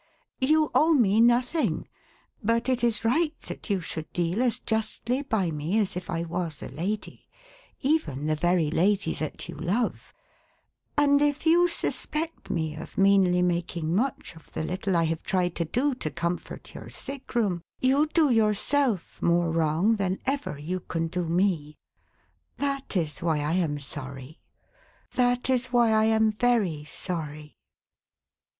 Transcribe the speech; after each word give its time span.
You 0.39 0.71
owe 0.73 0.95
me 0.95 1.21
nothing; 1.21 1.87
but 2.43 2.67
it 2.67 2.83
is 2.83 3.05
right 3.05 3.39
that 3.43 3.69
you 3.69 3.81
should 3.81 4.11
deal 4.13 4.41
as 4.41 4.57
justly 4.57 5.21
by 5.21 5.51
me 5.51 5.77
as 5.77 5.95
if 5.95 6.09
I 6.09 6.23
was 6.23 6.63
a 6.63 6.69
lady— 6.69 7.27
even 7.81 8.25
the 8.25 8.33
very 8.35 8.71
lady 8.71 9.13
that 9.13 9.47
you 9.47 9.53
love; 9.53 10.11
and 10.97 11.21
if 11.21 11.45
you 11.45 11.67
suspect 11.67 12.49
me 12.49 12.73
of 12.75 12.97
meanly 12.97 13.43
making 13.43 13.93
much 13.95 14.35
of 14.35 14.51
the 14.53 14.63
little 14.63 14.95
I 14.97 15.03
have 15.03 15.21
tried 15.21 15.55
to 15.57 15.65
do 15.65 15.93
to 15.93 16.09
comfort 16.09 16.73
your 16.73 16.89
sick 16.89 17.35
room, 17.35 17.61
you 17.79 18.07
do 18.07 18.31
yourself 18.31 19.21
more 19.21 19.51
wrong 19.51 19.97
than 19.97 20.17
ever 20.25 20.57
you 20.57 20.79
can 20.79 21.09
do 21.09 21.25
me. 21.25 21.77
That 22.57 22.97
is 22.97 23.19
why 23.21 23.41
I 23.41 23.53
am 23.53 23.77
sorry. 23.77 24.39
That 25.13 25.47
is 25.51 25.67
why 25.67 25.91
I 25.91 26.05
am 26.05 26.31
very 26.31 26.85
sorry. 26.85 27.55